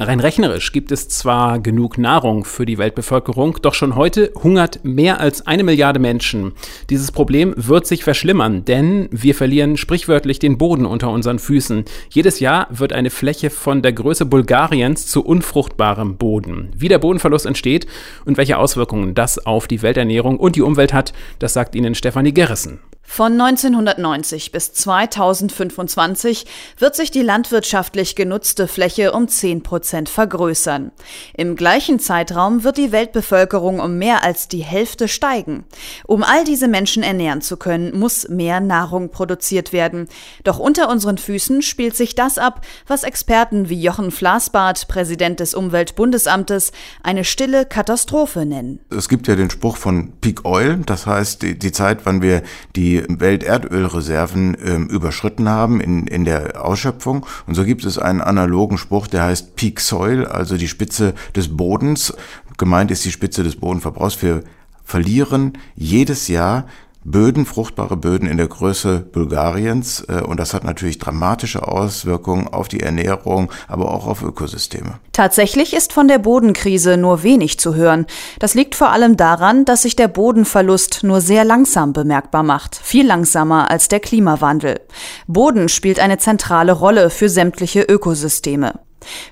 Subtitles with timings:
[0.00, 5.18] Rein rechnerisch gibt es zwar genug Nahrung für die Weltbevölkerung, doch schon heute hungert mehr
[5.18, 6.52] als eine Milliarde Menschen.
[6.88, 11.84] Dieses Problem wird sich verschlimmern, denn wir verlieren sprichwörtlich den Boden unter unseren Füßen.
[12.10, 16.70] Jedes Jahr wird eine Fläche von der Größe Bulgariens zu unfruchtbarem Boden.
[16.76, 17.88] Wie der Bodenverlust entsteht
[18.24, 22.32] und welche Auswirkungen das auf die Welternährung und die Umwelt hat, das sagt Ihnen Stefanie
[22.32, 22.78] Gerrissen.
[23.10, 26.46] Von 1990 bis 2025
[26.78, 30.92] wird sich die landwirtschaftlich genutzte Fläche um 10 Prozent vergrößern.
[31.36, 35.64] Im gleichen Zeitraum wird die Weltbevölkerung um mehr als die Hälfte steigen.
[36.06, 40.06] Um all diese Menschen ernähren zu können, muss mehr Nahrung produziert werden.
[40.44, 45.54] Doch unter unseren Füßen spielt sich das ab, was Experten wie Jochen Flasbart, Präsident des
[45.54, 46.72] Umweltbundesamtes,
[47.02, 48.80] eine stille Katastrophe nennen.
[48.90, 52.42] Es gibt ja den Spruch von Peak Oil, das heißt die, die Zeit, wann wir
[52.76, 57.26] die Welterdölreserven äh, überschritten haben in, in der Ausschöpfung.
[57.46, 61.56] Und so gibt es einen analogen Spruch, der heißt Peak Soil, also die Spitze des
[61.56, 62.14] Bodens.
[62.56, 64.22] Gemeint ist die Spitze des Bodenverbrauchs.
[64.22, 64.42] Wir
[64.84, 66.66] verlieren jedes Jahr
[67.04, 70.04] Böden, fruchtbare Böden in der Größe Bulgariens.
[70.08, 74.98] Äh, und das hat natürlich dramatische Auswirkungen auf die Ernährung, aber auch auf Ökosysteme.
[75.12, 78.06] Tatsächlich ist von der Bodenkrise nur wenig zu hören.
[78.38, 82.76] Das liegt vor allem daran, dass sich der Bodenverlust nur sehr langsam bemerkbar macht.
[82.76, 84.80] Viel langsamer als der Klimawandel.
[85.26, 88.74] Boden spielt eine zentrale Rolle für sämtliche Ökosysteme.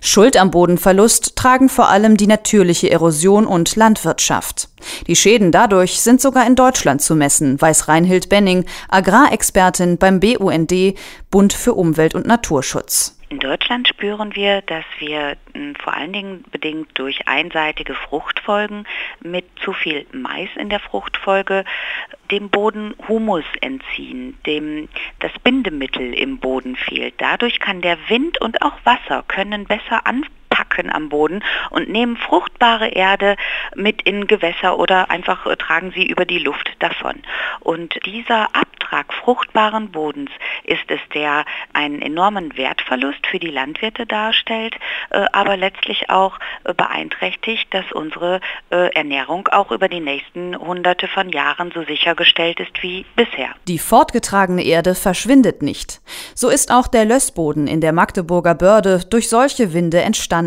[0.00, 4.68] Schuld am Bodenverlust tragen vor allem die natürliche Erosion und Landwirtschaft.
[5.06, 10.72] Die Schäden dadurch sind sogar in Deutschland zu messen, weiß Reinhild Benning, Agrarexpertin beim BUND,
[11.30, 13.16] Bund für Umwelt und Naturschutz.
[13.28, 18.86] In Deutschland spüren wir, dass wir hm, vor allen Dingen bedingt durch einseitige Fruchtfolgen
[19.20, 21.64] mit zu viel Mais in der Fruchtfolge
[22.30, 24.88] dem Boden Humus entziehen, dem
[25.18, 27.14] das Bindemittel im Boden fehlt.
[27.18, 30.06] Dadurch kann der Wind und auch Wasser können besser
[30.56, 33.36] anpacken am Boden und nehmen fruchtbare Erde
[33.74, 37.22] mit in Gewässer oder einfach äh, tragen sie über die Luft davon.
[37.60, 40.30] Und dieser Abtrag fruchtbaren Bodens
[40.64, 44.74] ist es, der einen enormen Wertverlust für die Landwirte darstellt,
[45.10, 51.30] äh, aber letztlich auch äh, beeinträchtigt, dass unsere Ernährung auch über die nächsten hunderte von
[51.30, 53.50] Jahren so sichergestellt ist wie bisher.
[53.68, 56.00] Die fortgetragene Erde verschwindet nicht.
[56.34, 60.45] So ist auch der Lössboden in der Magdeburger Börde durch solche Winde entstanden.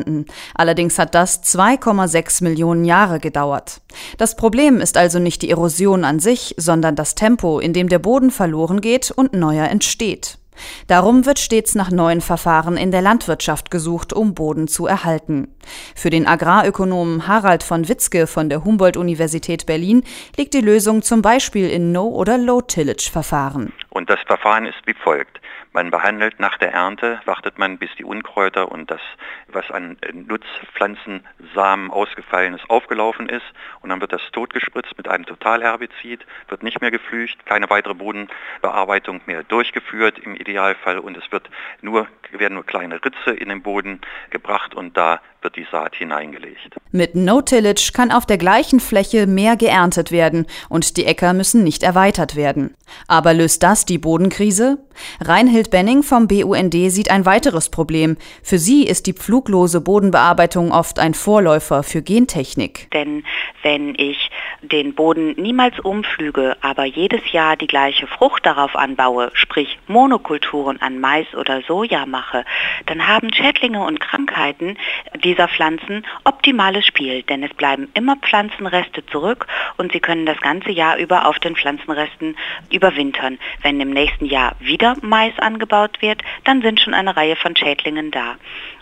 [0.54, 3.82] Allerdings hat das 2,6 Millionen Jahre gedauert.
[4.18, 8.00] Das Problem ist also nicht die Erosion an sich, sondern das Tempo, in dem der
[8.00, 10.40] Boden verloren geht und neuer entsteht.
[10.88, 15.48] Darum wird stets nach neuen Verfahren in der Landwirtschaft gesucht, um Boden zu erhalten.
[15.96, 20.04] Für den Agrarökonomen Harald von Witzke von der Humboldt-Universität Berlin
[20.38, 23.74] liegt die Lösung zum Beispiel in No- oder Low-Tillage-Verfahren.
[23.90, 25.42] Und das Verfahren ist wie folgt.
[25.72, 29.02] Man behandelt nach der Ernte, wartet man, bis die Unkräuter und das,
[29.48, 33.46] was an Nutzpflanzensamen ausgefallen ist, aufgelaufen ist.
[33.82, 39.22] Und dann wird das totgespritzt mit einem Totalherbizid, wird nicht mehr geflücht, keine weitere Bodenbearbeitung
[39.26, 41.50] mehr durchgeführt im Idealfall und es wird
[41.82, 46.76] nur, werden nur kleine Ritze in den Boden gebracht und da wird die Saat hineingelegt.
[46.92, 51.84] Mit No-Tillage kann auf der gleichen Fläche mehr geerntet werden und die Äcker müssen nicht
[51.84, 52.76] erweitert werden.
[53.08, 54.80] Aber löst das die Bodenkrise?
[55.22, 58.18] Reinhild Benning vom BUND sieht ein weiteres Problem.
[58.44, 62.90] Für sie ist die pfluglose Bodenbearbeitung oft ein Vorläufer für Gentechnik.
[62.92, 63.24] Denn
[63.64, 64.30] wenn ich
[64.62, 71.00] den Boden niemals umflüge, aber jedes Jahr die gleiche Frucht darauf anbaue, sprich Monokulturen an
[71.00, 72.46] Mais oder Soja mache,
[72.86, 74.78] dann haben Schädlinge und Krankheiten
[75.24, 80.72] dieser Pflanzen optimales Spiel, denn es bleiben immer Pflanzenreste zurück und sie können das ganze
[80.72, 82.36] Jahr über auf den Pflanzenresten
[82.72, 83.40] überwintern.
[83.62, 88.12] Wenn im nächsten Jahr wieder Mais angebaut wird, dann sind schon eine Reihe von Schädlingen
[88.12, 88.36] da.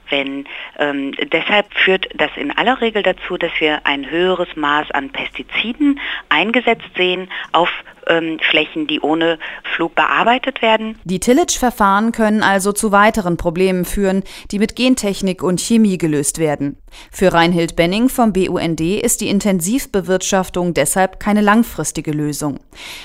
[0.09, 0.45] Wenn,
[0.79, 5.99] ähm, deshalb führt das in aller Regel dazu, dass wir ein höheres Maß an Pestiziden
[6.29, 7.69] eingesetzt sehen auf
[8.07, 9.39] ähm, Flächen, die ohne
[9.75, 10.97] Flug bearbeitet werden.
[11.03, 16.77] Die Tillage-Verfahren können also zu weiteren Problemen führen, die mit Gentechnik und Chemie gelöst werden.
[17.11, 22.59] Für Reinhild Benning vom BUND ist die Intensivbewirtschaftung deshalb keine langfristige Lösung.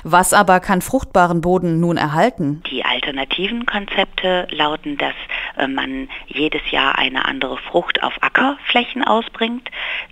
[0.04, 2.62] Was aber kann fruchtbaren Boden nun erhalten?
[2.70, 5.14] Die alternativen Konzepte lauten, dass
[5.56, 9.68] äh, man jedes Jahr eine andere Frucht auf Ackerflächen ausbringt,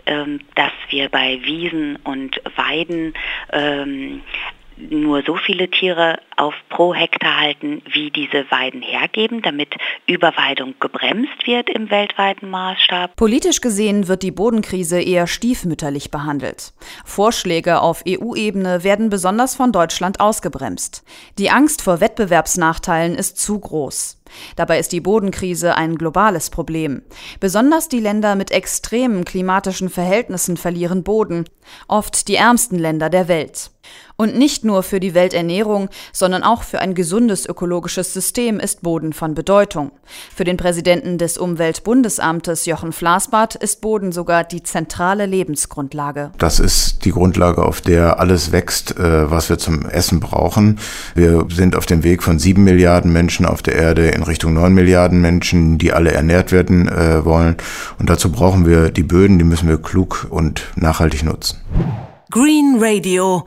[0.06, 3.14] ähm, dass wir bei Wiesen und Weiden
[3.52, 4.22] ähm,
[4.88, 9.74] nur so viele Tiere auf pro Hektar halten, wie diese Weiden hergeben, damit
[10.06, 13.16] Überweidung gebremst wird im weltweiten Maßstab.
[13.16, 16.72] Politisch gesehen wird die Bodenkrise eher stiefmütterlich behandelt.
[17.04, 21.04] Vorschläge auf EU-Ebene werden besonders von Deutschland ausgebremst.
[21.38, 24.20] Die Angst vor Wettbewerbsnachteilen ist zu groß.
[24.56, 27.02] Dabei ist die Bodenkrise ein globales Problem.
[27.40, 31.44] Besonders die Länder mit extremen klimatischen Verhältnissen verlieren Boden,
[31.88, 33.70] oft die ärmsten Länder der Welt.
[34.16, 39.14] Und nicht nur für die Welternährung, sondern auch für ein gesundes ökologisches System ist Boden
[39.14, 39.92] von Bedeutung.
[40.34, 46.32] Für den Präsidenten des Umweltbundesamtes Jochen Flasbart ist Boden sogar die zentrale Lebensgrundlage.
[46.36, 50.78] Das ist die Grundlage, auf der alles wächst, äh, was wir zum Essen brauchen.
[51.14, 54.74] Wir sind auf dem Weg von sieben Milliarden Menschen auf der Erde in Richtung neun
[54.74, 57.56] Milliarden Menschen, die alle ernährt werden äh, wollen.
[57.98, 61.58] Und dazu brauchen wir die Böden, die müssen wir klug und nachhaltig nutzen.
[62.30, 63.46] Green Radio